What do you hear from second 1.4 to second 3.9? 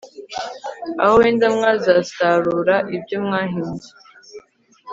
mwazasarura ibyo mwahinze